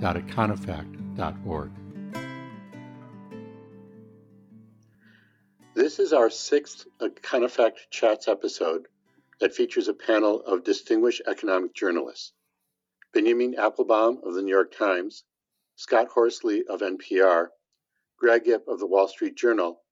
[0.00, 1.70] www.econofact.org.
[5.74, 8.88] This is our sixth Econofact Chats episode
[9.40, 12.32] that features a panel of distinguished economic journalists.
[13.12, 15.24] Benjamin Appelbaum of the New York Times,
[15.76, 17.48] Scott Horsley of NPR,
[18.18, 19.82] Greg Ip of the Wall Street Journal,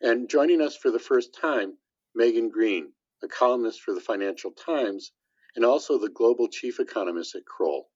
[0.00, 1.76] and joining us for the first time,
[2.14, 2.92] Megan Greene,
[3.22, 5.12] a columnist for the Financial Times
[5.56, 7.88] and also the global chief economist at Kroll.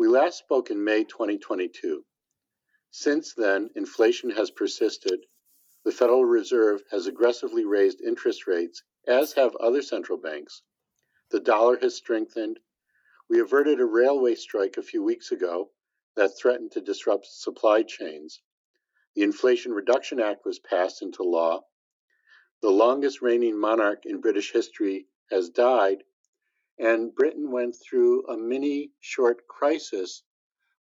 [0.00, 2.06] We last spoke in May 2022.
[2.90, 5.26] Since then, inflation has persisted.
[5.84, 10.62] The Federal Reserve has aggressively raised interest rates, as have other central banks.
[11.28, 12.60] The dollar has strengthened.
[13.28, 15.70] We averted a railway strike a few weeks ago
[16.16, 18.40] that threatened to disrupt supply chains.
[19.14, 21.66] The Inflation Reduction Act was passed into law.
[22.62, 26.04] The longest reigning monarch in British history has died,
[26.80, 30.22] and Britain went through a mini short crisis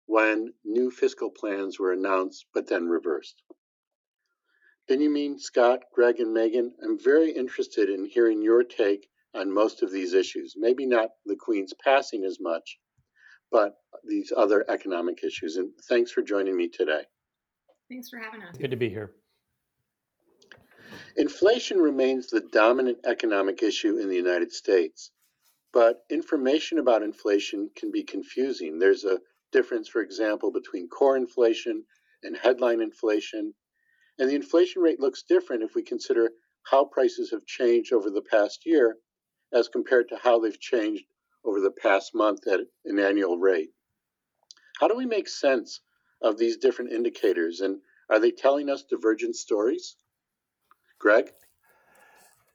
[0.06, 3.44] when new fiscal plans were announced but then reversed.
[4.88, 9.92] Benjamin, Scott, Greg, and Megan, I'm very interested in hearing your take on most of
[9.92, 10.56] these issues.
[10.58, 12.80] Maybe not the Queen's passing as much,
[13.52, 15.58] but these other economic issues.
[15.58, 17.04] And thanks for joining me today.
[17.88, 18.58] Thanks for having us.
[18.58, 19.12] Good to be here.
[21.18, 25.12] Inflation remains the dominant economic issue in the United States,
[25.74, 28.80] but information about inflation can be confusing.
[28.80, 29.20] There's a
[29.52, 31.84] difference, for example, between core inflation
[32.24, 33.54] and headline inflation,
[34.18, 36.32] and the inflation rate looks different if we consider
[36.64, 38.98] how prices have changed over the past year
[39.54, 41.04] as compared to how they've changed
[41.44, 43.72] over the past month at an annual rate.
[44.80, 45.82] How do we make sense
[46.22, 49.96] of these different indicators, and are they telling us divergent stories?
[51.00, 51.32] Greg?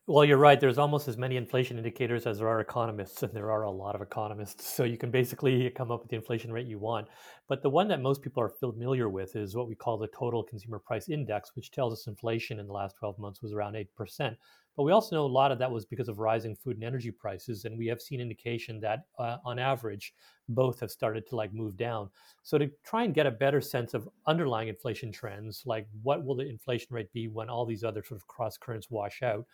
[0.06, 0.60] Well, you're right.
[0.60, 3.94] There's almost as many inflation indicators as there are economists, and there are a lot
[3.94, 4.66] of economists.
[4.74, 7.08] So you can basically come up with the inflation rate you want.
[7.48, 10.42] But the one that most people are familiar with is what we call the Total
[10.42, 14.36] Consumer Price Index, which tells us inflation in the last 12 months was around 8%.
[14.76, 17.10] But we also know a lot of that was because of rising food and energy
[17.10, 20.12] prices, and we have seen indication that uh, on average,
[20.50, 22.10] both have started to like move down.
[22.42, 26.36] So to try and get a better sense of underlying inflation trends, like what will
[26.36, 29.46] the inflation rate be when all these other sort of cross currents wash out,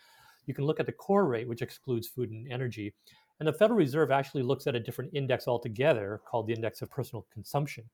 [0.47, 2.95] you can look at the core rate, which excludes food and energy.
[3.39, 6.91] And the Federal Reserve actually looks at a different index altogether called the index of
[6.91, 7.85] personal consumption.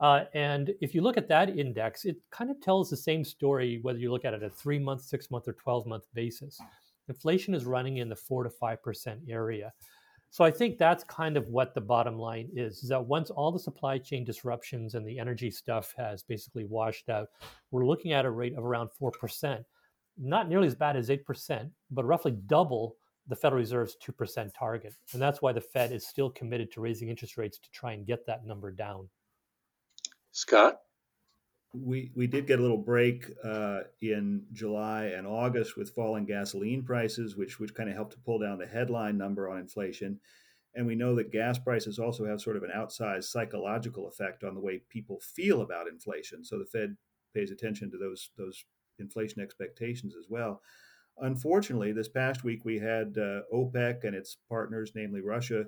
[0.00, 3.80] Uh, and if you look at that index, it kind of tells the same story
[3.82, 6.60] whether you look at it at a three month, six month, or 12 month basis.
[7.08, 9.72] Inflation is running in the four to 5% area.
[10.30, 13.50] So I think that's kind of what the bottom line is, is that once all
[13.50, 17.28] the supply chain disruptions and the energy stuff has basically washed out,
[17.70, 19.64] we're looking at a rate of around 4%.
[20.18, 22.96] Not nearly as bad as 8%, but roughly double
[23.28, 24.94] the Federal Reserve's 2% target.
[25.12, 28.06] And that's why the Fed is still committed to raising interest rates to try and
[28.06, 29.08] get that number down.
[30.32, 30.80] Scott?
[31.74, 36.82] We, we did get a little break uh, in July and August with falling gasoline
[36.82, 40.18] prices, which, which kind of helped to pull down the headline number on inflation.
[40.74, 44.54] And we know that gas prices also have sort of an outsized psychological effect on
[44.54, 46.42] the way people feel about inflation.
[46.42, 46.96] So the Fed
[47.34, 48.64] pays attention to those, those
[48.98, 50.62] inflation expectations as well.
[51.20, 55.64] Unfortunately, this past week we had uh, OPEC and its partners, namely Russia,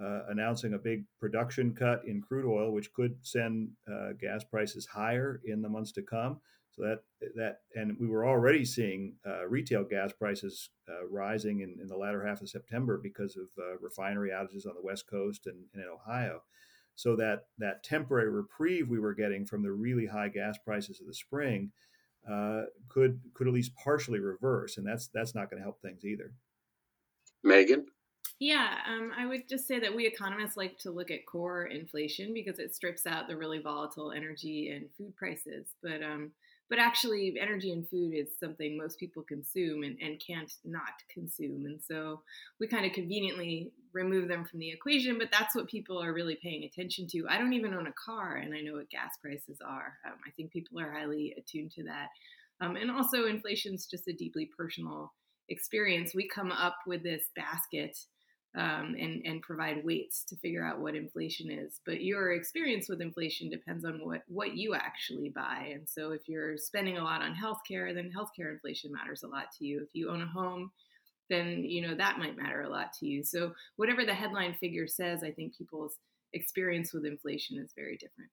[0.00, 4.86] uh, announcing a big production cut in crude oil, which could send uh, gas prices
[4.86, 6.40] higher in the months to come.
[6.70, 7.02] So that
[7.34, 11.96] that and we were already seeing uh, retail gas prices uh, rising in, in, the
[11.96, 15.82] latter half of September because of uh, refinery outages on the West Coast and, and,
[15.82, 16.42] in Ohio.
[16.94, 21.08] So that that temporary reprieve we were getting from the really high gas prices of
[21.08, 21.72] the spring
[22.30, 26.04] uh, could could at least partially reverse, and that's that's not going to help things
[26.04, 26.32] either.
[27.42, 27.86] Megan.
[28.40, 32.32] Yeah, um, I would just say that we economists like to look at core inflation
[32.32, 35.66] because it strips out the really volatile energy and food prices.
[35.82, 36.30] But um,
[36.68, 41.64] but actually, energy and food is something most people consume and, and can't not consume.
[41.66, 42.22] And so
[42.60, 45.18] we kind of conveniently remove them from the equation.
[45.18, 47.26] But that's what people are really paying attention to.
[47.28, 49.94] I don't even own a car, and I know what gas prices are.
[50.06, 52.08] Um, I think people are highly attuned to that.
[52.60, 55.12] Um, and also, inflation is just a deeply personal
[55.48, 56.14] experience.
[56.14, 57.96] We come up with this basket
[58.56, 61.80] um, and and provide weights to figure out what inflation is.
[61.84, 65.70] But your experience with inflation depends on what what you actually buy.
[65.74, 69.52] And so if you're spending a lot on healthcare, then healthcare inflation matters a lot
[69.58, 69.82] to you.
[69.82, 70.70] If you own a home,
[71.28, 73.22] then you know that might matter a lot to you.
[73.22, 75.96] So whatever the headline figure says, I think people's
[76.32, 78.30] experience with inflation is very different.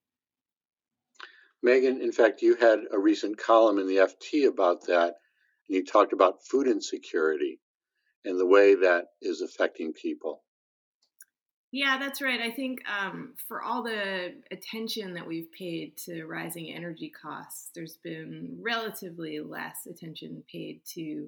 [1.62, 5.16] Megan, in fact, you had a recent column in the FT about that,
[5.68, 7.60] and you talked about food insecurity
[8.26, 10.42] and the way that is affecting people.
[11.72, 12.40] Yeah, that's right.
[12.40, 17.98] I think um, for all the attention that we've paid to rising energy costs, there's
[17.98, 21.28] been relatively less attention paid to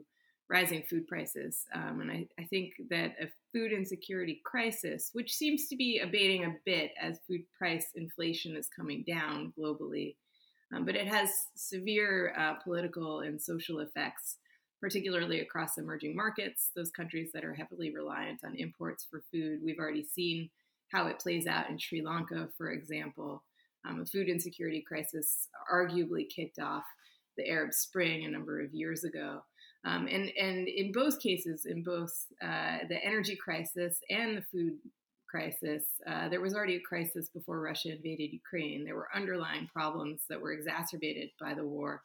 [0.49, 1.65] rising food prices.
[1.73, 6.45] Um, and I, I, think that a food insecurity crisis, which seems to be abating
[6.45, 10.15] a bit as food price inflation is coming down globally,
[10.73, 14.37] um, but it has severe uh, political and social effects
[14.79, 19.59] particularly across emerging markets, those countries that are heavily reliant on imports for food.
[19.63, 20.49] We've already seen
[20.91, 23.43] how it plays out in Sri Lanka, for example.
[23.87, 26.83] Um, a food insecurity crisis arguably kicked off
[27.37, 29.43] the Arab Spring a number of years ago.
[29.85, 34.73] Um, and, and in both cases, in both uh, the energy crisis and the food
[35.29, 38.83] crisis, uh, there was already a crisis before Russia invaded Ukraine.
[38.83, 42.01] There were underlying problems that were exacerbated by the war.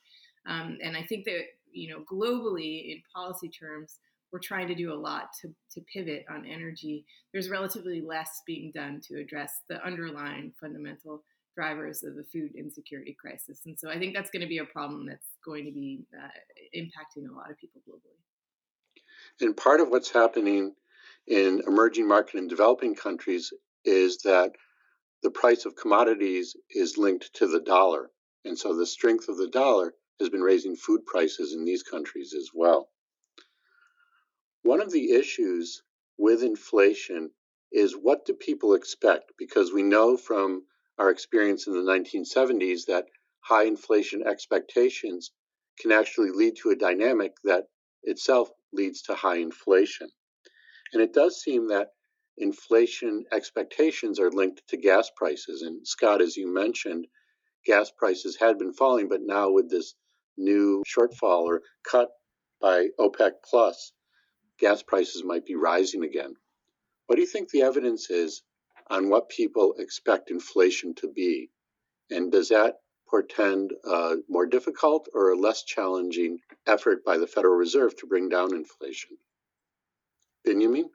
[0.47, 1.43] Um, and I think that
[1.73, 3.99] you know, globally in policy terms,
[4.33, 7.05] we're trying to do a lot to, to pivot on energy.
[7.33, 11.23] There's relatively less being done to address the underlying fundamental
[11.55, 13.61] drivers of the food insecurity crisis.
[13.67, 16.29] And so I think that's going to be a problem that's going to be uh,
[16.75, 18.19] impacting a lot of people globally.
[19.41, 20.75] And part of what's happening
[21.27, 23.53] in emerging market and developing countries
[23.85, 24.53] is that
[25.23, 28.11] the price of commodities is linked to the dollar.
[28.45, 32.33] And so the strength of the dollar has been raising food prices in these countries
[32.35, 32.89] as well.
[34.63, 35.83] One of the issues
[36.17, 37.33] with inflation
[37.73, 39.33] is what do people expect?
[39.39, 40.65] Because we know from
[40.99, 43.07] our experience in the 1970s that
[43.41, 45.33] high inflation expectations
[45.81, 47.67] can actually lead to a dynamic that
[48.05, 50.09] itself leads to high inflation.
[50.93, 51.89] And it does seem that
[52.39, 55.63] inflation expectations are linked to gas prices.
[55.63, 57.07] And Scott, as you mentioned,
[57.67, 59.95] gas prices had been falling, but now with this
[60.37, 62.11] new shortfall or cut
[62.61, 63.93] by OPEC plus,
[64.59, 66.35] gas prices might be rising again.
[67.07, 68.43] What do you think the evidence is
[68.89, 71.51] on what people expect inflation to be?
[72.11, 72.77] And does that
[73.09, 78.29] portend a more difficult or a less challenging effort by the Federal Reserve to bring
[78.29, 79.19] down inflation?
[80.45, 80.91] Benjamin?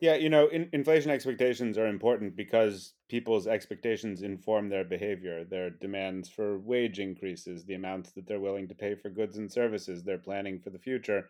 [0.00, 5.68] Yeah, you know, in, inflation expectations are important because people's expectations inform their behavior, their
[5.68, 10.02] demands for wage increases, the amounts that they're willing to pay for goods and services,
[10.02, 11.28] their planning for the future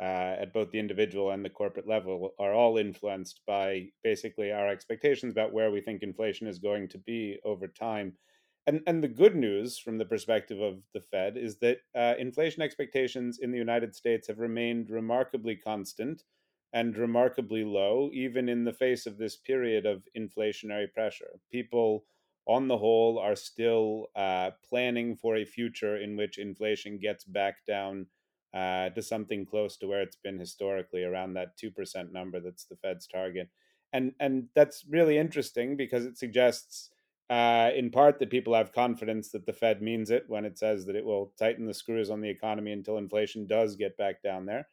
[0.00, 4.68] uh, at both the individual and the corporate level are all influenced by basically our
[4.68, 8.12] expectations about where we think inflation is going to be over time.
[8.68, 12.62] And, and the good news from the perspective of the Fed is that uh, inflation
[12.62, 16.22] expectations in the United States have remained remarkably constant
[16.72, 21.38] and remarkably low, even in the face of this period of inflationary pressure.
[21.50, 22.04] People,
[22.46, 27.56] on the whole, are still uh, planning for a future in which inflation gets back
[27.66, 28.06] down
[28.54, 32.76] uh, to something close to where it's been historically, around that 2% number that's the
[32.76, 33.50] Fed's target.
[33.92, 36.88] And, and that's really interesting because it suggests,
[37.28, 40.86] uh, in part, that people have confidence that the Fed means it when it says
[40.86, 44.46] that it will tighten the screws on the economy until inflation does get back down
[44.46, 44.66] there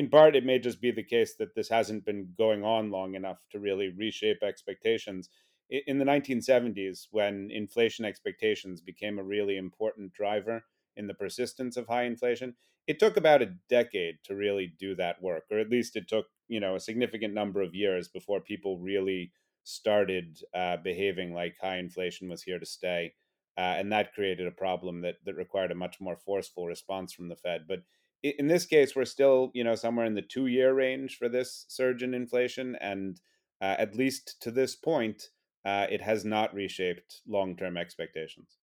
[0.00, 3.16] in part, it may just be the case that this hasn't been going on long
[3.16, 5.28] enough to really reshape expectations.
[5.68, 10.64] In the 1970s, when inflation expectations became a really important driver
[10.96, 12.54] in the persistence of high inflation,
[12.86, 16.28] it took about a decade to really do that work, or at least it took
[16.48, 19.32] you know a significant number of years before people really
[19.64, 23.12] started uh, behaving like high inflation was here to stay,
[23.58, 27.28] uh, and that created a problem that that required a much more forceful response from
[27.28, 27.66] the Fed.
[27.68, 27.80] But
[28.22, 31.64] in this case, we're still, you know, somewhere in the two year range for this
[31.68, 32.76] surge in inflation.
[32.80, 33.20] And
[33.60, 35.30] uh, at least to this point,
[35.64, 38.56] uh, it has not reshaped long term expectations.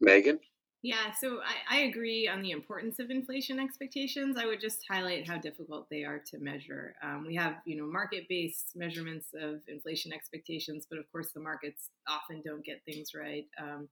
[0.00, 0.38] Megan?
[0.82, 4.36] Yeah, so I, I, agree on the importance of inflation expectations.
[4.36, 6.94] I would just highlight how difficult they are to measure.
[7.02, 11.88] Um, we have, you know, market-based measurements of inflation expectations, but of course the markets
[12.06, 13.46] often don't get things right.
[13.58, 13.88] Um,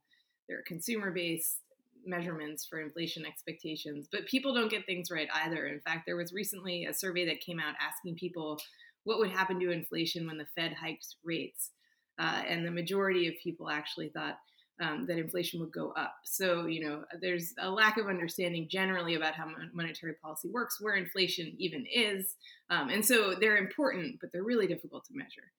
[0.51, 1.61] there are consumer-based
[2.05, 5.67] measurements for inflation expectations, but people don't get things right either.
[5.67, 8.59] In fact, there was recently a survey that came out asking people
[9.05, 11.71] what would happen to inflation when the Fed hikes rates.
[12.19, 14.37] Uh, and the majority of people actually thought
[14.81, 16.15] um, that inflation would go up.
[16.25, 20.95] So, you know, there's a lack of understanding generally about how monetary policy works, where
[20.95, 22.35] inflation even is.
[22.71, 25.53] Um, and so they're important, but they're really difficult to measure.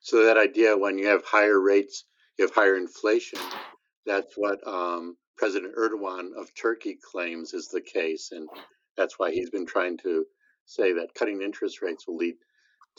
[0.00, 2.04] So, that idea when you have higher rates,
[2.38, 3.38] you have higher inflation.
[4.06, 8.30] That's what um, President Erdogan of Turkey claims is the case.
[8.32, 8.48] And
[8.96, 10.24] that's why he's been trying to
[10.66, 12.36] say that cutting interest rates will lead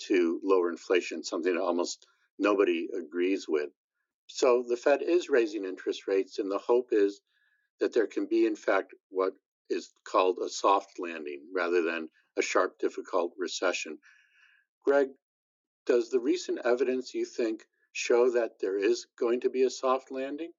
[0.08, 2.06] to lower inflation, something that almost
[2.38, 3.70] nobody agrees with.
[4.28, 7.22] So the Fed is raising interest rates, and the hope is
[7.80, 9.34] that there can be, in fact, what
[9.70, 13.98] is called a soft landing rather than a sharp, difficult recession.
[14.84, 15.10] Greg,
[15.86, 20.12] does the recent evidence you think show that there is going to be a soft
[20.12, 20.52] landing?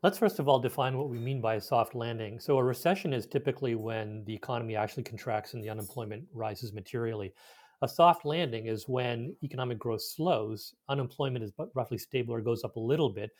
[0.00, 2.38] Let's first of all define what we mean by a soft landing.
[2.38, 7.34] So, a recession is typically when the economy actually contracts and the unemployment rises materially.
[7.82, 12.76] A soft landing is when economic growth slows, unemployment is roughly stable or goes up
[12.76, 13.30] a little bit,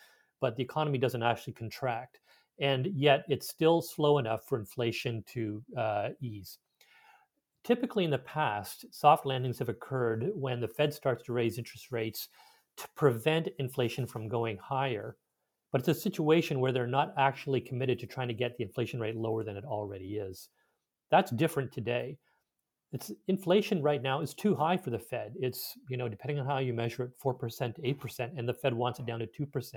[0.41, 2.19] but the economy doesn't actually contract.
[2.59, 6.57] And yet it's still slow enough for inflation to uh, ease.
[7.63, 11.89] Typically, in the past, soft landings have occurred when the Fed starts to raise interest
[11.89, 12.27] rates
[12.75, 15.15] to prevent inflation from going higher.
[15.71, 18.99] But it's a situation where they're not actually committed to trying to get the inflation
[18.99, 20.49] rate lower than it already is.
[21.11, 22.17] That's different today
[22.91, 25.35] it's inflation right now is too high for the Fed.
[25.39, 28.73] It's, you know, depending on how you measure it, 4%, to 8%, and the Fed
[28.73, 29.75] wants it down to 2%.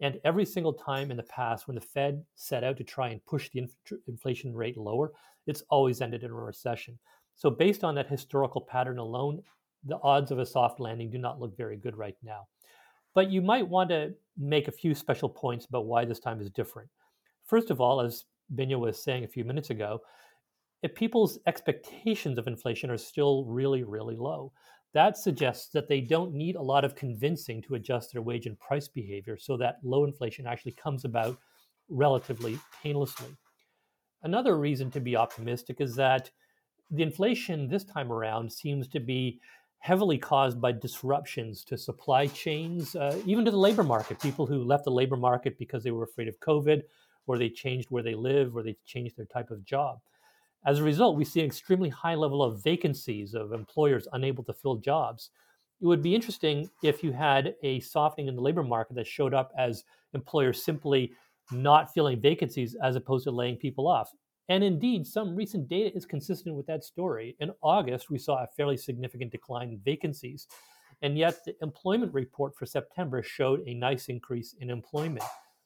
[0.00, 3.24] And every single time in the past when the Fed set out to try and
[3.24, 5.12] push the inf- inflation rate lower,
[5.46, 6.98] it's always ended in a recession.
[7.34, 9.42] So, based on that historical pattern alone,
[9.84, 12.46] the odds of a soft landing do not look very good right now.
[13.16, 16.50] But you might want to make a few special points about why this time is
[16.50, 16.90] different.
[17.46, 20.00] First of all, as Binya was saying a few minutes ago,
[20.82, 24.52] if people's expectations of inflation are still really, really low,
[24.92, 28.60] that suggests that they don't need a lot of convincing to adjust their wage and
[28.60, 31.38] price behavior so that low inflation actually comes about
[31.88, 33.34] relatively painlessly.
[34.24, 36.30] Another reason to be optimistic is that
[36.90, 39.40] the inflation this time around seems to be
[39.86, 44.18] heavily caused by disruptions to supply chains, uh, even to the labor market.
[44.18, 46.82] People who left the labor market because they were afraid of COVID,
[47.28, 50.00] or they changed where they live, or they changed their type of job.
[50.64, 54.52] As a result, we see an extremely high level of vacancies of employers unable to
[54.52, 55.30] fill jobs.
[55.80, 59.34] It would be interesting if you had a softening in the labor market that showed
[59.34, 61.12] up as employers simply
[61.52, 64.10] not filling vacancies as opposed to laying people off.
[64.48, 67.36] And indeed, some recent data is consistent with that story.
[67.40, 70.46] In August, we saw a fairly significant decline in vacancies.
[71.02, 75.24] And yet, the employment report for September showed a nice increase in employment.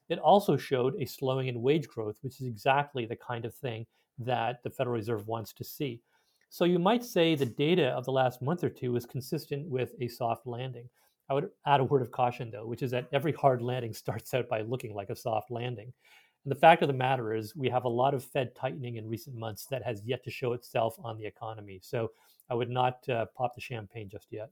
[0.08, 3.86] It also showed a slowing in wage growth, which is exactly the kind of thing
[4.18, 6.00] that the Federal Reserve wants to see.
[6.48, 9.92] So you might say the data of the last month or two is consistent with
[10.00, 10.88] a soft landing.
[11.30, 14.34] I would add a word of caution, though, which is that every hard landing starts
[14.34, 15.92] out by looking like a soft landing.
[16.44, 19.08] And the fact of the matter is, we have a lot of Fed tightening in
[19.08, 21.80] recent months that has yet to show itself on the economy.
[21.82, 22.12] So
[22.48, 24.50] I would not uh, pop the champagne just yet.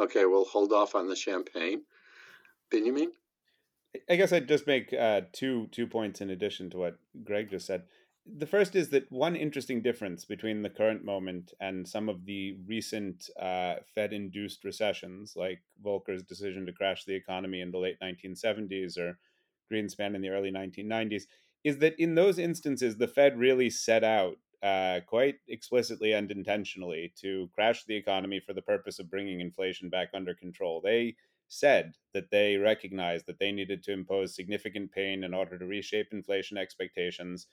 [0.00, 1.82] Okay, we'll hold off on the champagne.
[2.70, 3.12] Benjamin?
[4.10, 7.66] I guess I'd just make uh, two two points in addition to what Greg just
[7.66, 7.84] said
[8.26, 12.56] the first is that one interesting difference between the current moment and some of the
[12.66, 17.98] recent uh, Fed induced recessions, like Volcker's decision to crash the economy in the late
[18.02, 19.18] 1970s or
[19.72, 21.24] Greenspan in the early 1990s,
[21.64, 27.12] is that in those instances, the Fed really set out uh, quite explicitly and intentionally
[27.20, 30.80] to crash the economy for the purpose of bringing inflation back under control.
[30.80, 31.16] They
[31.48, 36.08] said that they recognized that they needed to impose significant pain in order to reshape
[36.12, 37.46] inflation expectations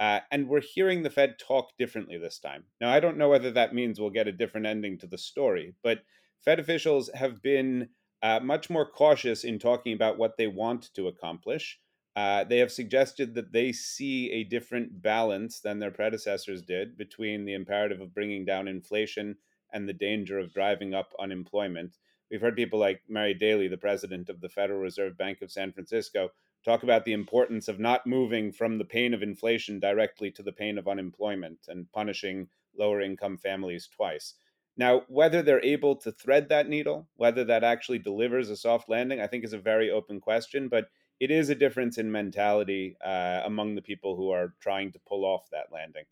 [0.00, 2.64] uh, and we're hearing the Fed talk differently this time.
[2.80, 5.74] Now, I don't know whether that means we'll get a different ending to the story,
[5.82, 5.98] but
[6.42, 7.90] Fed officials have been
[8.22, 11.78] uh, much more cautious in talking about what they want to accomplish.
[12.16, 17.44] Uh, they have suggested that they see a different balance than their predecessors did between
[17.44, 19.36] the imperative of bringing down inflation
[19.72, 21.96] and the danger of driving up unemployment.
[22.30, 25.72] We've heard people like Mary Daly, the president of the Federal Reserve Bank of San
[25.72, 26.30] Francisco,
[26.64, 30.52] talk about the importance of not moving from the pain of inflation directly to the
[30.52, 34.34] pain of unemployment and punishing lower income families twice.
[34.80, 39.20] Now, whether they're able to thread that needle, whether that actually delivers a soft landing,
[39.20, 40.86] I think is a very open question, but
[41.20, 45.26] it is a difference in mentality uh, among the people who are trying to pull
[45.26, 46.04] off that landing.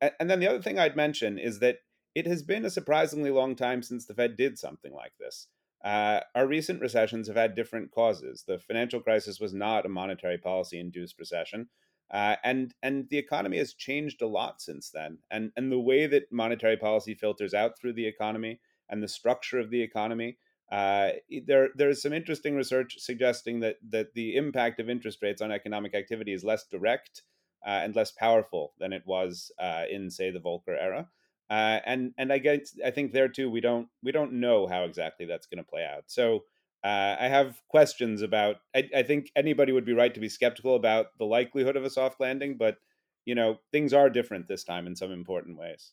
[0.00, 1.78] And, and then the other thing I'd mention is that
[2.14, 5.48] it has been a surprisingly long time since the Fed did something like this.
[5.84, 8.44] Uh, our recent recessions have had different causes.
[8.46, 11.70] The financial crisis was not a monetary policy induced recession.
[12.12, 15.18] Uh, and and the economy has changed a lot since then.
[15.30, 19.58] And and the way that monetary policy filters out through the economy and the structure
[19.58, 20.38] of the economy
[20.70, 21.12] Uh,
[21.46, 25.52] there, there is some interesting research suggesting that that the impact of interest rates on
[25.52, 27.24] economic activity is less direct
[27.66, 31.10] uh, and less powerful than it was uh, in, say, the Volcker era.
[31.50, 34.84] Uh, and and I guess I think there too we don't we don't know how
[34.84, 36.04] exactly that's going to play out.
[36.06, 36.44] So
[36.84, 38.56] uh, I have questions about.
[38.74, 41.90] I, I, think anybody would be right to be skeptical about the likelihood of a
[41.90, 42.78] soft landing, but
[43.24, 45.92] you know things are different this time in some important ways.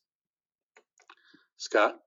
[1.58, 2.00] Scott,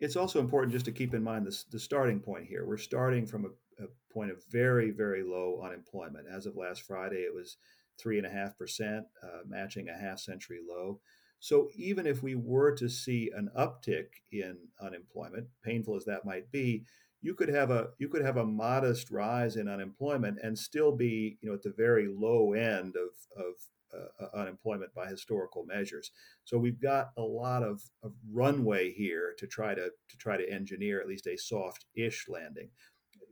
[0.00, 2.64] it's also important just to keep in mind this, the starting point here.
[2.66, 6.26] We're starting from a, a point of very very low unemployment.
[6.28, 7.58] As of last Friday, it was
[7.96, 10.98] three and a half percent, uh, matching a half century low.
[11.38, 16.50] So even if we were to see an uptick in unemployment, painful as that might
[16.52, 16.84] be,
[17.22, 21.38] you could have a you could have a modest rise in unemployment and still be
[21.40, 23.54] you know at the very low end of of
[23.92, 26.12] uh, uh, unemployment by historical measures.
[26.44, 30.48] So we've got a lot of, of runway here to try to to try to
[30.48, 32.68] engineer at least a soft-ish landing.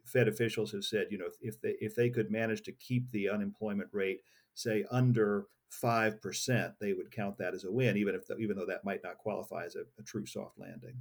[0.04, 3.28] Fed officials have said, you know, if they if they could manage to keep the
[3.28, 4.20] unemployment rate
[4.54, 8.56] say under five percent, they would count that as a win, even if the, even
[8.56, 10.96] though that might not qualify as a, a true soft landing.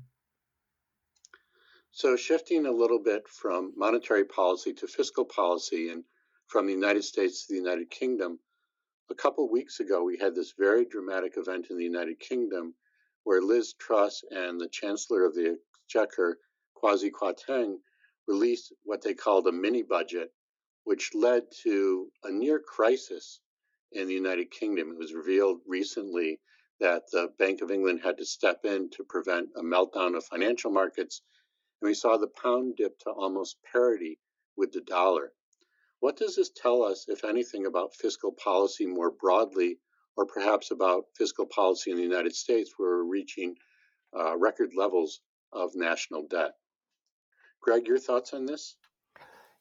[1.92, 6.04] So, shifting a little bit from monetary policy to fiscal policy and
[6.48, 8.40] from the United States to the United Kingdom,
[9.10, 12.76] a couple weeks ago we had this very dramatic event in the United Kingdom
[13.24, 16.40] where Liz Truss and the Chancellor of the Exchequer,
[16.76, 17.80] Kwasi Kwarteng,
[18.28, 20.34] released what they called a mini budget,
[20.84, 23.40] which led to a near crisis
[23.94, 24.92] in the United Kingdom.
[24.92, 26.40] It was revealed recently
[26.80, 30.72] that the Bank of England had to step in to prevent a meltdown of financial
[30.72, 31.22] markets
[31.82, 34.20] and we saw the pound dip to almost parity
[34.56, 35.32] with the dollar.
[36.00, 39.80] What does this tell us, if anything, about fiscal policy more broadly,
[40.16, 43.56] or perhaps about fiscal policy in the United States, where we're reaching
[44.18, 45.22] uh, record levels
[45.54, 46.52] of national debt?
[47.62, 48.76] Greg, your thoughts on this?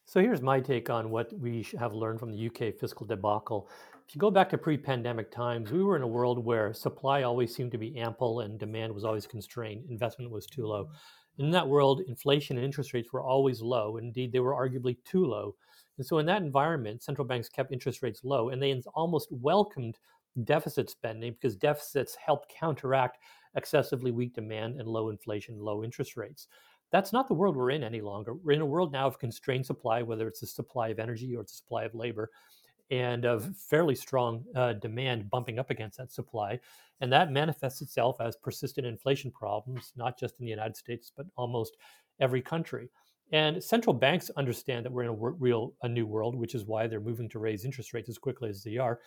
[0.04, 3.68] So here's my take on what we have learned from the UK fiscal debacle.
[4.08, 7.22] If you go back to pre pandemic times, we were in a world where supply
[7.22, 10.90] always seemed to be ample and demand was always constrained, investment was too low.
[11.38, 13.98] In that world, inflation and interest rates were always low.
[13.98, 15.54] Indeed, they were arguably too low.
[15.98, 19.98] And so, in that environment, central banks kept interest rates low and they almost welcomed
[20.44, 23.18] deficit spending because deficits helped counteract
[23.54, 26.48] excessively weak demand and low inflation, low interest rates.
[26.92, 28.34] That's not the world we're in any longer.
[28.34, 31.42] We're in a world now of constrained supply, whether it's the supply of energy or
[31.42, 32.30] the supply of labor
[32.90, 36.58] and of fairly strong uh, demand bumping up against that supply.
[37.00, 41.26] And that manifests itself as persistent inflation problems, not just in the United States, but
[41.36, 41.76] almost
[42.20, 42.88] every country.
[43.32, 46.86] And central banks understand that we're in a real a new world, which is why
[46.86, 49.00] they're moving to raise interest rates as quickly as they are.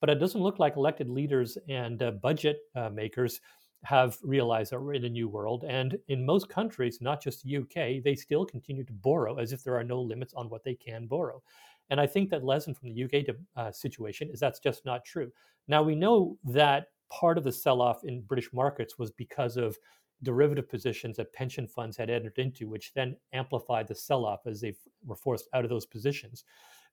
[0.00, 3.40] But it doesn't look like elected leaders and uh, budget uh, makers
[3.84, 5.64] have realized that we're in a new world.
[5.68, 9.62] And in most countries, not just the UK, they still continue to borrow as if
[9.62, 11.42] there are no limits on what they can borrow.
[11.90, 15.30] And I think that lesson from the UK uh, situation is that's just not true.
[15.68, 19.76] Now we know that part of the sell-off in British markets was because of
[20.22, 24.74] derivative positions that pension funds had entered into, which then amplified the sell-off as they
[25.04, 26.44] were forced out of those positions.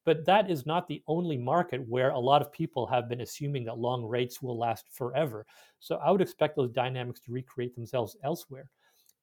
[0.05, 3.63] But that is not the only market where a lot of people have been assuming
[3.65, 5.45] that long rates will last forever.
[5.79, 8.69] So I would expect those dynamics to recreate themselves elsewhere.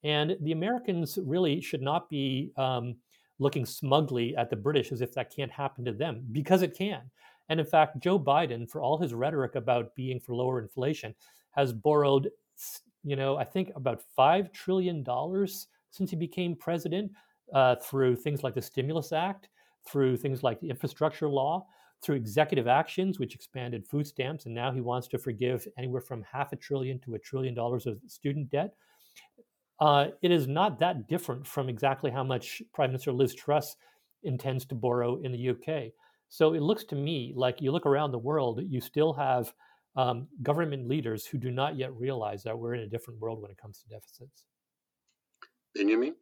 [0.02, 2.96] And the Americans really should not be um,
[3.40, 7.02] looking smugly at the British as if that can't happen to them, because it can.
[7.48, 11.14] And in fact, Joe Biden, for all his rhetoric about being for lower inflation,
[11.50, 12.30] has borrowed,
[13.02, 15.04] you know, I think about $5 trillion
[15.90, 17.10] since he became president
[17.52, 19.48] uh, through things like the Stimulus Act,
[19.88, 21.66] through things like the infrastructure law,
[22.02, 24.46] through executive actions, which expanded food stamps.
[24.46, 27.86] And now he wants to forgive anywhere from half a trillion to a trillion dollars
[27.86, 28.74] of student debt
[29.80, 33.76] uh, it is not that different from exactly how much Prime Minister Liz Truss
[34.22, 35.92] intends to borrow in the UK.
[36.28, 39.52] So it looks to me like you look around the world, you still have
[39.96, 43.50] um, government leaders who do not yet realize that we're in a different world when
[43.50, 44.44] it comes to deficits.
[45.74, 46.14] Benjamin?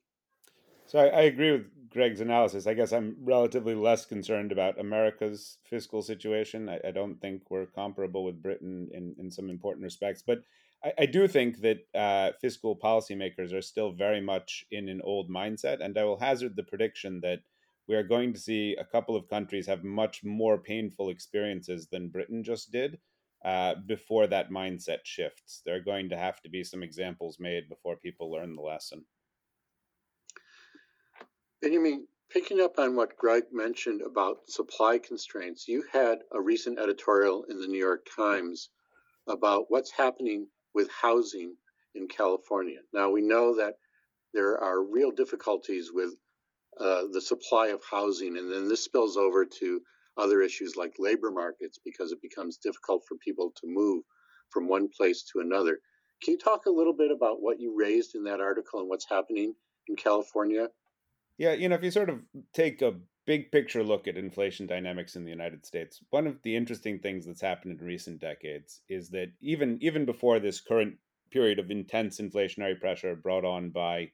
[0.88, 2.66] So I, I, agree with Greg's analysis.
[2.66, 6.66] I guess I'm relatively less concerned about America's fiscal situation.
[6.70, 10.22] I, I don't think we're comparable with Britain in, in some important respects.
[10.26, 10.38] But
[10.82, 15.30] I, I do think that uh, fiscal policymakers are still very much in an old
[15.30, 17.40] mindset, and I will hazard the prediction that
[17.86, 22.08] we are going to see a couple of countries have much more painful experiences than
[22.08, 22.98] Britain just did
[23.44, 25.60] uh, before that mindset shifts.
[25.66, 29.04] There are going to have to be some examples made before people learn the lesson.
[31.60, 37.42] Benjamin, picking up on what Greg mentioned about supply constraints, you had a recent editorial
[37.48, 38.70] in the New York Times
[39.26, 41.56] about what's happening with housing
[41.96, 42.78] in California.
[42.92, 43.74] Now, we know that
[44.32, 46.14] there are real difficulties with
[46.78, 49.82] uh, the supply of housing, and then this spills over to
[50.16, 54.04] other issues like labor markets because it becomes difficult for people to move
[54.50, 55.80] from one place to another.
[56.22, 59.08] Can you talk a little bit about what you raised in that article and what's
[59.08, 59.54] happening
[59.88, 60.68] in California?
[61.38, 62.20] Yeah, you know, if you sort of
[62.52, 66.56] take a big picture look at inflation dynamics in the United States, one of the
[66.56, 70.98] interesting things that's happened in recent decades is that even even before this current
[71.30, 74.10] period of intense inflationary pressure brought on by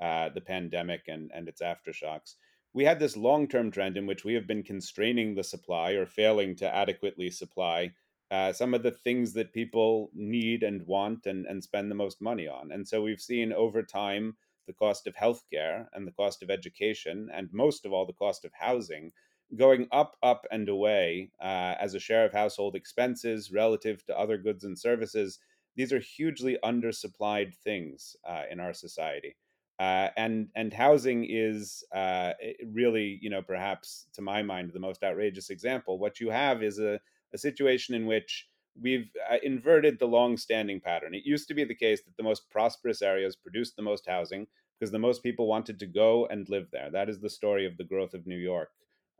[0.00, 2.34] uh, the pandemic and, and its aftershocks,
[2.72, 6.06] we had this long term trend in which we have been constraining the supply or
[6.06, 7.92] failing to adequately supply
[8.30, 12.20] uh, some of the things that people need and want and, and spend the most
[12.20, 12.70] money on.
[12.70, 14.36] And so we've seen over time
[14.68, 18.44] the cost of healthcare and the cost of education, and most of all, the cost
[18.44, 19.10] of housing
[19.56, 24.38] going up, up, and away uh, as a share of household expenses relative to other
[24.38, 25.40] goods and services.
[25.74, 29.36] These are hugely undersupplied things uh, in our society.
[29.78, 32.32] Uh, and and housing is uh,
[32.72, 35.98] really, you know, perhaps to my mind, the most outrageous example.
[35.98, 37.00] What you have is a,
[37.32, 38.48] a situation in which
[38.80, 41.14] we've uh, inverted the long-standing pattern.
[41.14, 44.46] It used to be the case that the most prosperous areas produced the most housing
[44.78, 46.90] because the most people wanted to go and live there.
[46.90, 48.70] That is the story of the growth of New York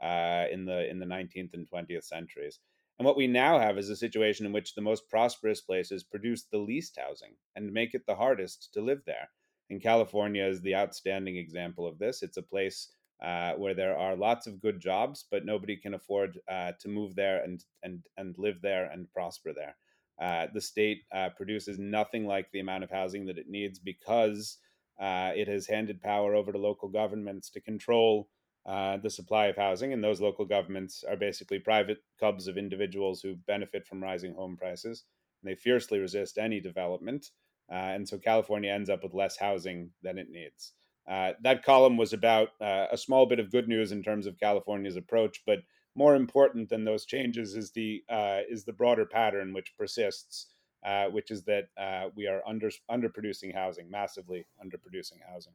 [0.03, 2.61] uh, in the in the 19th and 20th centuries.
[2.99, 6.45] And what we now have is a situation in which the most prosperous places produce
[6.45, 9.31] the least housing and make it the hardest to live there.
[9.71, 12.23] And California is the outstanding example of this.
[12.23, 12.89] It's a place
[13.23, 17.15] uh, where there are lots of good jobs, but nobody can afford uh, to move
[17.15, 19.77] there and and and live there and prosper there.
[20.21, 24.59] Uh, the state uh, produces nothing like the amount of housing that it needs because
[25.01, 28.29] uh, it has handed power over to local governments to control
[28.67, 33.21] uh, the supply of housing, and those local governments are basically private clubs of individuals
[33.21, 35.05] who benefit from rising home prices.
[35.43, 37.31] And they fiercely resist any development,
[37.69, 40.75] and so California ends up with less housing than it needs.
[41.09, 44.39] Uh, that column was about uh, a small bit of good news in terms of
[44.39, 45.61] California's approach, but
[45.95, 50.49] more important than those changes is the uh, is the broader pattern which persists,
[50.85, 55.55] uh, which is that uh, we are under underproducing housing, massively underproducing housing.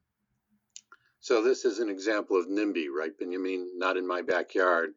[1.19, 3.69] So this is an example of NIMBY, right, Benjamin?
[3.75, 4.89] Not in my backyard.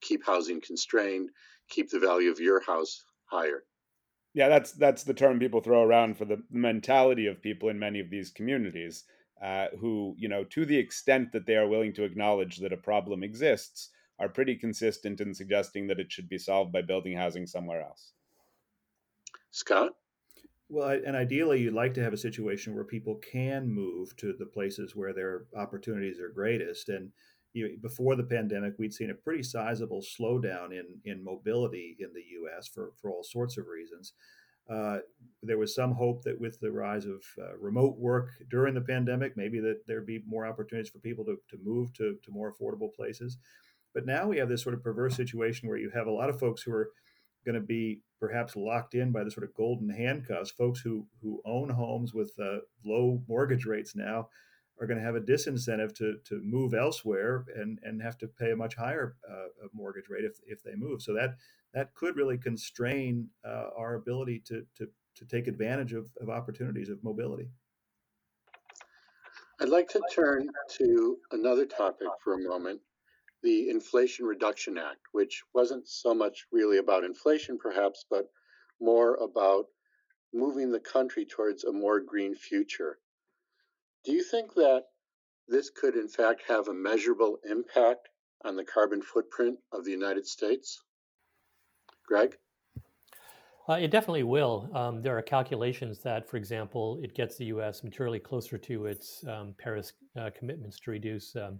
[0.00, 1.30] Keep housing constrained.
[1.68, 3.64] Keep the value of your house higher.
[4.32, 8.00] Yeah, that's that's the term people throw around for the mentality of people in many
[8.00, 9.04] of these communities
[9.42, 12.76] uh, who, you know, to the extent that they are willing to acknowledge that a
[12.76, 17.46] problem exists, are pretty consistent in suggesting that it should be solved by building housing
[17.46, 18.12] somewhere else.
[19.50, 19.92] Scott?
[20.68, 24.46] Well, and ideally, you'd like to have a situation where people can move to the
[24.46, 26.88] places where their opportunities are greatest.
[26.88, 27.10] And
[27.52, 32.12] you know, before the pandemic, we'd seen a pretty sizable slowdown in in mobility in
[32.14, 32.66] the U.S.
[32.66, 34.14] for for all sorts of reasons.
[34.68, 34.98] Uh,
[35.42, 39.36] there was some hope that with the rise of uh, remote work during the pandemic,
[39.36, 42.92] maybe that there'd be more opportunities for people to, to move to, to more affordable
[42.94, 43.36] places.
[43.92, 46.40] But now we have this sort of perverse situation where you have a lot of
[46.40, 46.90] folks who are
[47.44, 50.50] going to be perhaps locked in by the sort of golden handcuffs.
[50.50, 54.28] Folks who who own homes with uh, low mortgage rates now
[54.84, 58.52] are going to have a disincentive to to move elsewhere and and have to pay
[58.52, 61.02] a much higher uh, mortgage rate if if they move.
[61.02, 61.36] So that
[61.74, 66.88] that could really constrain uh, our ability to, to, to take advantage of, of opportunities
[66.88, 67.48] of mobility.
[69.60, 72.80] I'd like to turn to another topic for a moment
[73.42, 78.30] the Inflation Reduction Act, which wasn't so much really about inflation, perhaps, but
[78.80, 79.66] more about
[80.32, 82.98] moving the country towards a more green future.
[84.04, 84.84] Do you think that
[85.48, 88.08] this could, in fact, have a measurable impact
[88.44, 90.82] on the carbon footprint of the United States?
[92.06, 92.36] Greg?
[93.66, 94.68] Uh, it definitely will.
[94.74, 97.82] Um, there are calculations that, for example, it gets the U.S.
[97.82, 101.58] materially closer to its um, Paris uh, commitments to reduce um,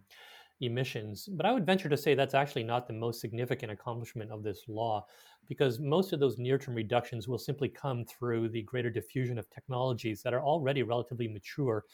[0.61, 1.27] emissions.
[1.33, 4.65] But I would venture to say that's actually not the most significant accomplishment of this
[4.69, 5.07] law,
[5.49, 9.49] because most of those near term reductions will simply come through the greater diffusion of
[9.49, 11.85] technologies that are already relatively mature,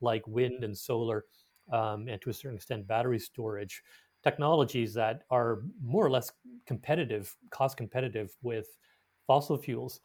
[0.00, 1.24] like wind and solar,
[1.72, 3.82] um, and to a certain extent, battery storage
[4.22, 6.32] technologies that are more or less
[6.66, 8.76] competitive, cost competitive with
[9.26, 10.00] fossil fuels.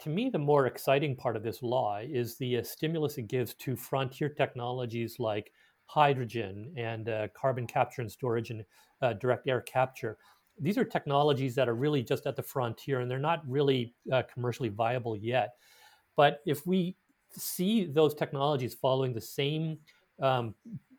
[0.00, 3.54] To me, the more exciting part of this law is the uh, stimulus it gives
[3.54, 5.52] to frontier technologies like
[5.86, 8.64] hydrogen and uh, carbon capture and storage and
[9.02, 10.18] uh, direct air capture.
[10.58, 14.22] These are technologies that are really just at the frontier and they're not really uh,
[14.32, 15.54] commercially viable yet.
[16.16, 16.96] But if we
[17.36, 19.78] see those technologies following the same
[20.20, 20.54] um,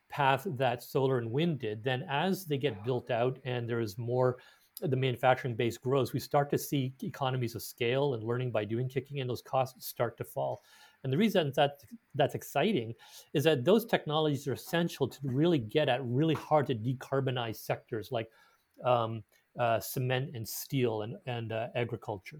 [0.10, 3.98] path that solar and wind did, then as they get built out and there is
[3.98, 4.38] more,
[4.82, 8.88] the manufacturing base grows, we start to see economies of scale and learning by doing
[8.89, 10.62] kicking in, those costs start to fall.
[11.04, 11.80] And the reason that
[12.13, 12.94] that's exciting
[13.34, 18.12] is that those technologies are essential to really get at really hard to decarbonize sectors
[18.12, 18.30] like
[18.86, 19.24] um,
[19.60, 22.39] uh, cement and steel and, and uh, agriculture.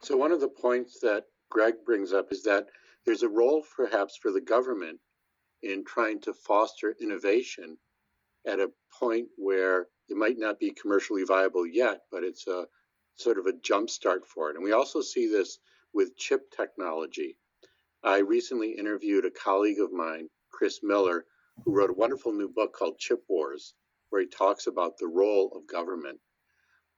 [0.00, 2.68] So, one of the points that Greg brings up is that
[3.04, 4.98] there's a role perhaps for the government
[5.62, 7.76] in trying to foster innovation
[8.46, 12.66] at a point where it might not be commercially viable yet, but it's a
[13.16, 14.56] sort of a jump start for it.
[14.56, 15.58] And we also see this
[15.92, 17.36] with chip technology.
[18.02, 21.26] I recently interviewed a colleague of mine, Chris Miller,
[21.66, 23.74] who wrote a wonderful new book called Chip Wars,
[24.08, 26.18] where he talks about the role of government.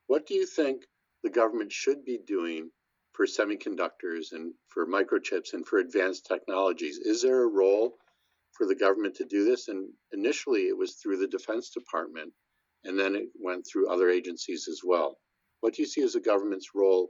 [0.06, 0.84] What do you think
[1.24, 2.70] the government should be doing
[3.14, 6.98] for semiconductors and for microchips and for advanced technologies?
[6.98, 7.96] Is there a role
[8.53, 9.68] for the government to do this?
[9.68, 12.33] And initially, it was through the Defense Department,
[12.85, 15.18] and then it went through other agencies as well.
[15.61, 17.09] What do you see as the government's role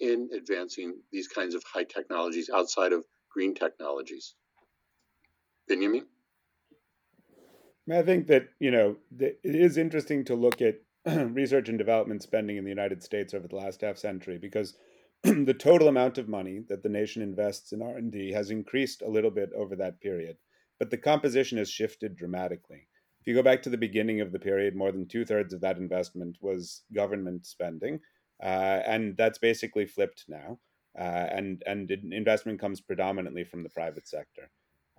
[0.00, 4.34] in advancing these kinds of high technologies outside of green technologies?
[5.66, 6.06] Benjamin?
[7.90, 12.56] I think that, you know, it is interesting to look at research and development spending
[12.56, 14.74] in the United States over the last half century because
[15.22, 19.30] the total amount of money that the nation invests in R&D has increased a little
[19.30, 20.36] bit over that period,
[20.78, 22.86] but the composition has shifted dramatically.
[23.20, 25.60] If you go back to the beginning of the period, more than two thirds of
[25.62, 28.00] that investment was government spending,
[28.42, 30.58] uh, and that's basically flipped now.
[30.98, 34.50] Uh, and and investment comes predominantly from the private sector.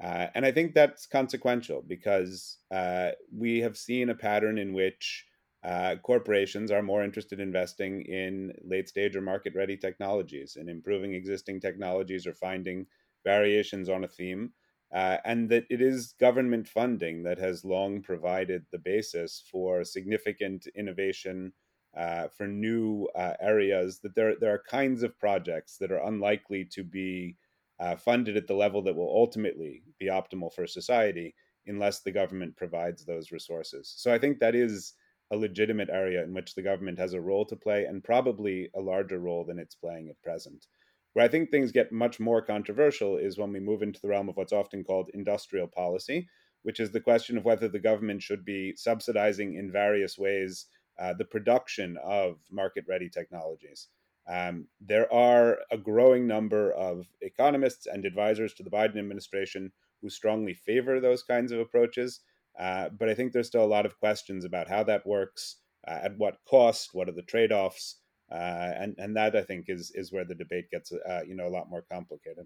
[0.01, 5.25] Uh, and I think that's consequential because uh, we have seen a pattern in which
[5.63, 10.69] uh, corporations are more interested in investing in late stage or market ready technologies and
[10.69, 12.85] improving existing technologies or finding
[13.25, 14.51] variations on a theme.
[14.93, 20.65] Uh, and that it is government funding that has long provided the basis for significant
[20.75, 21.53] innovation
[21.95, 26.65] uh, for new uh, areas that there, there are kinds of projects that are unlikely
[26.65, 27.35] to be
[27.79, 31.35] uh, funded at the level that will ultimately be optimal for society
[31.67, 33.93] unless the government provides those resources.
[33.95, 34.93] So I think that is
[35.31, 38.79] a legitimate area in which the government has a role to play and probably a
[38.81, 40.65] larger role than it's playing at present.
[41.13, 44.29] Where I think things get much more controversial is when we move into the realm
[44.29, 46.27] of what's often called industrial policy,
[46.63, 50.67] which is the question of whether the government should be subsidizing in various ways
[50.99, 53.87] uh, the production of market ready technologies.
[54.27, 60.09] Um, there are a growing number of economists and advisors to the Biden administration who
[60.09, 62.19] strongly favor those kinds of approaches.
[62.59, 65.99] Uh, but I think there's still a lot of questions about how that works, uh,
[66.03, 67.97] at what cost, what are the trade offs.
[68.31, 71.47] Uh, and and that I think is is where the debate gets uh, you know
[71.47, 72.45] a lot more complicated.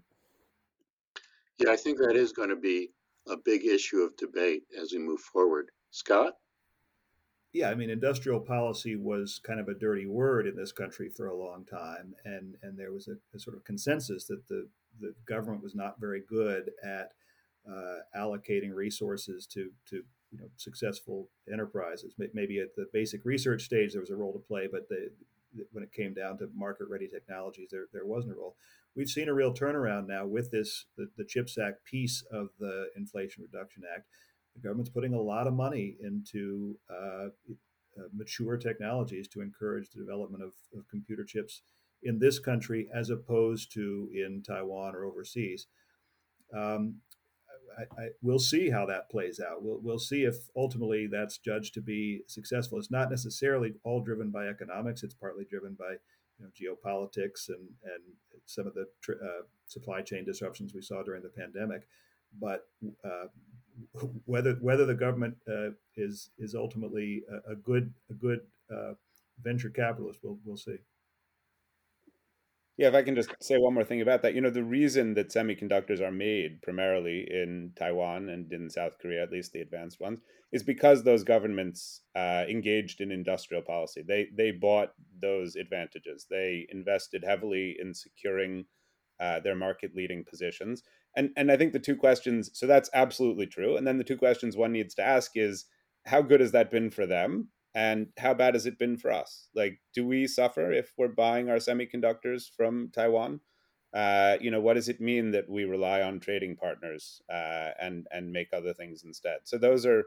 [1.58, 2.90] Yeah, I think that is going to be
[3.28, 5.70] a big issue of debate as we move forward.
[5.90, 6.34] Scott
[7.54, 11.28] yeah, I mean, industrial policy was kind of a dirty word in this country for
[11.28, 14.68] a long time, and and there was a, a sort of consensus that the
[15.00, 17.12] the government was not very good at
[17.68, 22.14] uh, allocating resources to to you know successful enterprises.
[22.32, 25.10] Maybe at the basic research stage there was a role to play, but the,
[25.72, 28.56] when it came down to market ready technologies, there there wasn't a role.
[28.96, 32.88] We've seen a real turnaround now with this the, the CHIPS Act piece of the
[32.96, 34.06] Inflation Reduction Act
[34.54, 40.00] the government's putting a lot of money into uh, uh, mature technologies to encourage the
[40.00, 41.62] development of, of, computer chips
[42.02, 45.66] in this country as opposed to in Taiwan or overseas.
[46.56, 46.96] Um,
[47.78, 49.62] I, I, we'll see how that plays out.
[49.62, 52.78] We'll, we'll see if ultimately that's judged to be successful.
[52.78, 55.02] It's not necessarily all driven by economics.
[55.02, 55.96] It's partly driven by
[56.38, 58.02] you know, geopolitics and, and
[58.46, 61.86] some of the uh, supply chain disruptions we saw during the pandemic.
[62.40, 62.66] But
[63.04, 63.26] uh,
[64.24, 68.40] whether whether the government uh, is is ultimately a, a good a good
[68.74, 68.94] uh,
[69.42, 70.78] venture capitalist, we'll we'll see.
[72.76, 75.14] Yeah, if I can just say one more thing about that, you know, the reason
[75.14, 80.00] that semiconductors are made primarily in Taiwan and in South Korea, at least the advanced
[80.00, 84.02] ones, is because those governments uh, engaged in industrial policy.
[84.02, 86.26] They they bought those advantages.
[86.28, 88.64] They invested heavily in securing
[89.20, 90.82] uh, their market leading positions,
[91.16, 92.50] and and I think the two questions.
[92.54, 93.76] So that's absolutely true.
[93.76, 95.66] And then the two questions one needs to ask is
[96.06, 99.48] how good has that been for them, and how bad has it been for us?
[99.54, 103.40] Like, do we suffer if we're buying our semiconductors from Taiwan?
[103.92, 108.06] Uh, you know, what does it mean that we rely on trading partners uh, and
[108.10, 109.38] and make other things instead?
[109.44, 110.04] So those are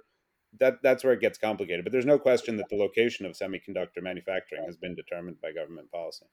[0.59, 1.83] that that's where it gets complicated.
[1.83, 5.91] But there's no question that the location of semiconductor manufacturing has been determined by government
[5.91, 6.25] policy.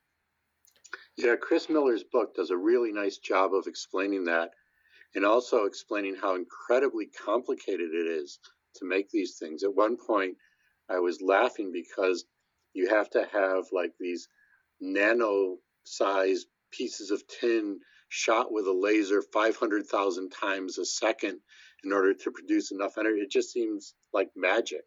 [1.16, 4.50] Yeah, Chris Miller's book does a really nice job of explaining that
[5.14, 8.38] and also explaining how incredibly complicated it is
[8.76, 9.62] to make these things.
[9.62, 10.36] At one point,
[10.88, 12.24] I was laughing because
[12.72, 14.28] you have to have like these
[14.80, 21.40] nano sized pieces of tin shot with a laser 500,000 times a second
[21.84, 23.20] in order to produce enough energy.
[23.20, 24.84] It just seems like magic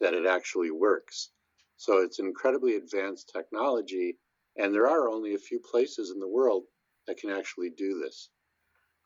[0.00, 1.30] that it actually works.
[1.76, 4.18] So it's incredibly advanced technology,
[4.56, 6.64] and there are only a few places in the world
[7.06, 8.30] that can actually do this.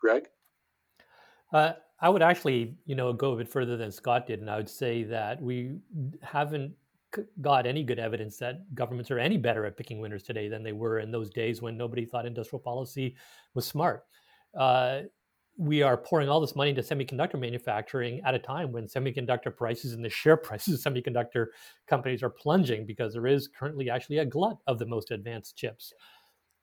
[0.01, 0.25] Greg?
[1.53, 4.57] Uh, I would actually, you know, go a bit further than Scott did, and I
[4.57, 5.77] would say that we
[6.23, 6.73] haven't
[7.41, 10.73] got any good evidence that governments are any better at picking winners today than they
[10.73, 13.17] were in those days when nobody thought industrial policy
[13.55, 14.05] was smart.
[14.59, 15.03] Uh,
[15.59, 19.93] we are pouring all this money into semiconductor manufacturing at a time when semiconductor prices
[19.93, 21.47] and the share prices of semiconductor
[21.87, 25.93] companies are plunging because there is currently actually a glut of the most advanced chips.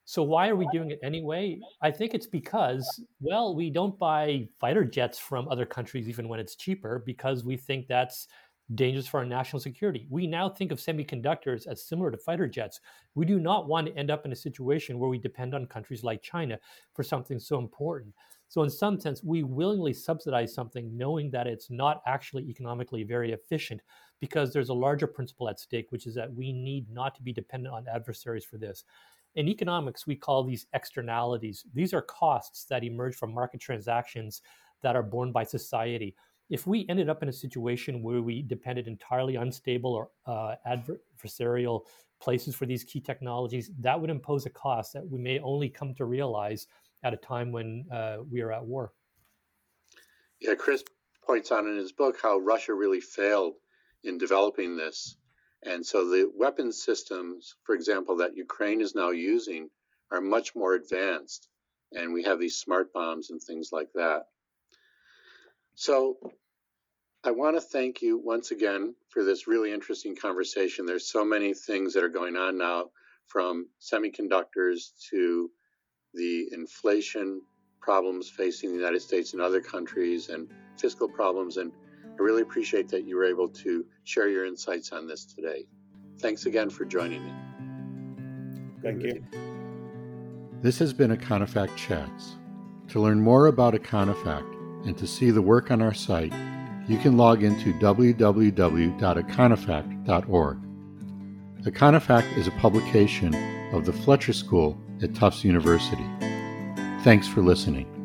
[0.10, 1.60] So why are we doing it anyway?
[1.84, 6.40] I think it's because, well, we don't buy fighter jets from other countries even when
[6.40, 8.28] it's cheaper because we think that's
[8.74, 10.08] dangerous for our national security.
[10.10, 12.80] We now think of semiconductors as similar to fighter jets.
[13.14, 16.04] We do not want to end up in a situation where we depend on countries
[16.04, 16.58] like China
[16.96, 18.16] for something so important.
[18.48, 23.32] So, in some sense, we willingly subsidize something knowing that it's not actually economically very
[23.32, 23.82] efficient
[24.20, 27.32] because there's a larger principle at stake, which is that we need not to be
[27.32, 28.86] dependent on adversaries for this.
[29.36, 31.66] In economics, we call these externalities.
[31.74, 34.42] These are costs that emerge from market transactions
[34.82, 36.16] that are borne by society
[36.50, 40.56] if we ended up in a situation where we depended entirely on stable or uh,
[40.68, 41.86] adversarial
[42.20, 45.94] places for these key technologies, that would impose a cost that we may only come
[45.94, 46.68] to realize
[47.04, 48.94] at a time when uh, we are at war.
[50.42, 50.84] Yeah, Chris
[51.26, 53.54] points out in his book how Russia really failed
[54.04, 55.18] in developing this.
[55.64, 59.70] And so the weapon systems, for example, that Ukraine is now using
[60.12, 61.48] are much more advanced.
[61.92, 64.28] And we have these smart bombs and things like that.
[65.76, 66.18] So
[67.24, 70.86] I want to thank you once again for this really interesting conversation.
[70.86, 72.92] There's so many things that are going on now,
[73.28, 75.52] from semiconductors to
[76.14, 77.42] the inflation
[77.80, 81.58] problems facing the United States and other countries and fiscal problems.
[81.58, 81.72] And
[82.20, 85.66] I really appreciate that you were able to share your insights on this today.
[86.20, 87.32] Thanks again for joining me.
[88.84, 89.24] Thank you.
[90.62, 92.36] This has been Econofact Chats.
[92.90, 94.54] To learn more about Econofact,
[94.86, 96.34] and to see the work on our site,
[96.88, 100.58] you can log into www.econofact.org.
[101.64, 106.06] Econofact is a publication of the Fletcher School at Tufts University.
[107.04, 107.99] Thanks for listening.